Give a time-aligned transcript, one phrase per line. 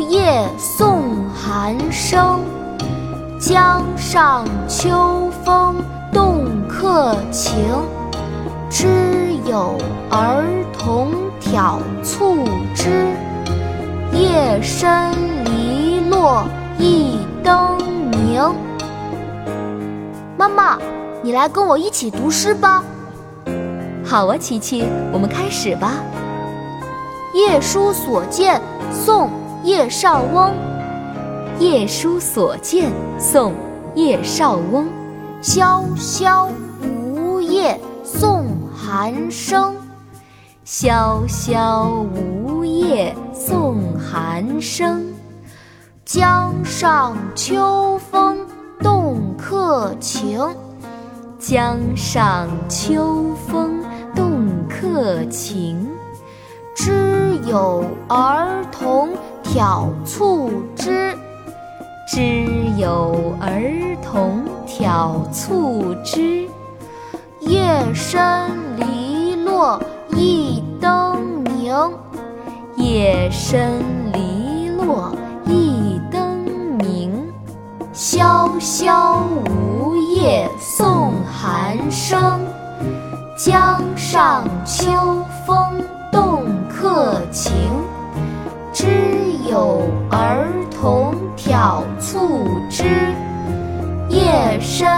[0.00, 1.02] 夜送
[1.34, 2.40] 寒声，
[3.38, 5.76] 江上秋风
[6.12, 7.54] 动客情。
[8.68, 8.86] 知
[9.46, 9.78] 有
[10.10, 10.44] 儿
[10.76, 13.06] 童挑促织，
[14.12, 15.12] 夜深
[15.44, 16.44] 篱落
[16.78, 17.78] 一灯
[18.10, 18.42] 明。
[20.36, 20.78] 妈妈，
[21.22, 22.82] 你来跟我一起读诗吧。
[24.04, 25.94] 好啊，琪琪，我们开始吧。
[27.38, 28.60] 《夜书所见》
[28.92, 29.28] 宋·
[29.66, 30.52] 叶绍翁。
[31.60, 33.50] 《夜书所见》宋·
[33.96, 34.86] 叶绍翁。
[35.42, 36.48] 萧萧
[36.84, 39.74] 梧叶送寒声，
[40.64, 45.04] 萧萧梧叶送寒声。
[46.04, 48.38] 江上秋风
[48.78, 50.38] 动客情，
[51.40, 53.80] 江上秋风
[54.14, 55.88] 动客情。
[56.76, 59.08] 知有儿童
[59.56, 61.16] 挑促织，
[62.06, 62.20] 知
[62.76, 66.46] 有儿童挑促织。
[67.40, 68.20] 夜深
[68.76, 71.74] 篱落一灯明，
[72.76, 73.80] 夜深
[74.12, 76.36] 篱落一灯
[76.76, 77.26] 明。
[77.94, 82.38] 萧萧梧叶送寒声，
[83.38, 84.90] 江上秋
[85.46, 86.44] 风动。
[86.68, 87.52] 客情，
[90.16, 92.84] 儿童挑促织，
[94.08, 94.88] 夜深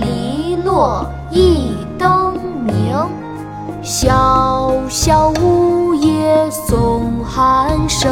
[0.00, 2.32] 篱落一灯
[2.64, 2.96] 明。
[3.82, 8.10] 萧萧梧叶送寒声，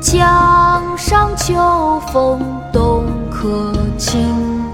[0.00, 2.40] 江上秋风
[2.72, 4.64] 动客情。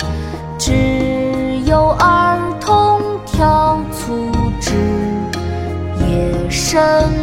[0.56, 4.76] 知有儿童挑促织，
[6.06, 7.19] 夜深。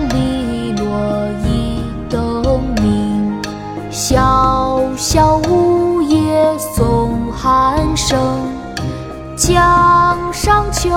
[4.98, 8.20] 小梧叶送寒声，
[9.36, 10.90] 江上秋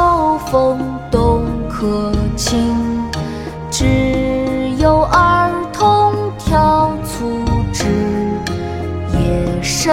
[0.50, 0.78] 风
[1.10, 2.58] 动客情。
[3.70, 7.44] 只有儿童挑促
[7.74, 7.84] 织，
[9.12, 9.92] 夜深